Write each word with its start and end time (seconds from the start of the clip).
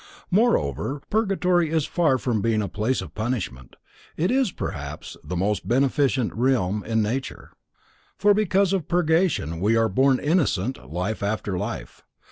Moreover, 0.31 1.03
purgatory 1.11 1.69
is 1.69 1.85
far 1.85 2.17
from 2.17 2.41
being 2.41 2.63
a 2.63 2.67
place 2.67 3.01
of 3.03 3.13
punishment, 3.13 3.75
it 4.17 4.31
is 4.31 4.51
perhaps 4.51 5.15
the 5.23 5.35
most 5.37 5.67
beneficent 5.67 6.33
realm 6.33 6.83
in 6.83 7.03
nature, 7.03 7.51
for 8.17 8.33
because 8.33 8.73
of 8.73 8.87
purgation 8.87 9.59
we 9.59 9.75
are 9.77 9.89
born 9.89 10.17
innocent 10.19 10.91
life 10.91 11.21
after 11.21 11.55
life. 11.55 12.03